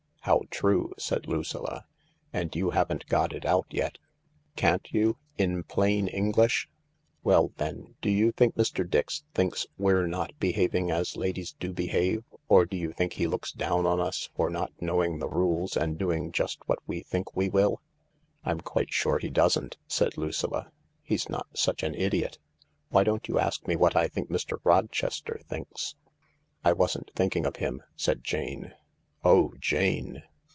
"How 0.31 0.41
true!" 0.51 0.93
said 0.99 1.27
Lucilla." 1.27 1.85
And 2.31 2.55
you 2.55 2.69
haven't 2.69 3.07
got 3.07 3.33
it 3.33 3.43
out 3.43 3.65
yet. 3.71 3.97
Can't 4.55 4.87
you? 4.93 5.17
In 5.39 5.63
plain 5.63 6.07
English?"" 6.07 6.69
Well, 7.23 7.53
then, 7.57 7.95
do 8.01 8.09
you 8.11 8.31
think 8.31 8.53
Mr. 8.55 8.87
Dix 8.87 9.23
thinks 9.33 9.65
we're 9.79 10.05
not 10.05 10.37
be 10.39 10.51
having 10.51 10.91
as 10.91 11.17
ladies 11.17 11.53
do 11.53 11.73
behave, 11.73 12.23
or 12.47 12.67
do 12.67 12.77
you 12.77 12.91
think 12.93 13.13
he 13.13 13.25
looks 13.25 13.51
down 13.51 13.87
on 13.87 13.99
us 13.99 14.29
for 14.35 14.51
not 14.51 14.71
knowing 14.79 15.17
the 15.17 15.27
rules 15.27 15.75
and 15.75 15.97
doing 15.97 16.31
just 16.31 16.59
what 16.67 16.79
we 16.85 16.99
think 17.01 17.35
we 17.35 17.49
will?"" 17.49 17.81
I'm 18.45 18.61
quite 18.61 18.93
sure 18.93 19.17
he 19.17 19.31
doesn't," 19.31 19.77
said 19.87 20.19
Lucilla;" 20.19 20.71
he's 21.01 21.29
not 21.29 21.47
such 21.55 21.81
an 21.81 21.95
idiot. 21.95 22.37
Why 22.89 23.03
don't 23.03 23.27
you 23.27 23.39
ask 23.39 23.67
me 23.67 23.75
what 23.75 23.95
I 23.95 24.07
think 24.07 24.29
Mr. 24.29 24.59
Rochester 24.63 25.39
thinks?"" 25.49 25.95
I 26.63 26.73
wasn't 26.73 27.09
thinking 27.15 27.47
of 27.47 27.55
him," 27.55 27.81
said 27.95 28.23
Jane. 28.23 28.73
(Oh, 29.23 29.53
Jane 29.59 30.23